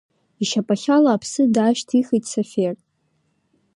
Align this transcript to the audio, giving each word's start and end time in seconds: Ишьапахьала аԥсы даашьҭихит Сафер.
Ишьапахьала 0.41 1.09
аԥсы 1.13 1.43
даашьҭихит 1.53 2.23
Сафер. 2.31 2.75